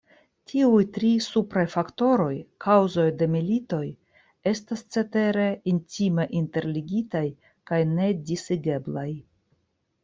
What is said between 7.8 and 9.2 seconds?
nedisigeblaj.